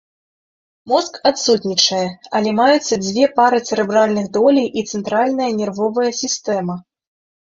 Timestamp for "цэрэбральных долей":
3.67-4.67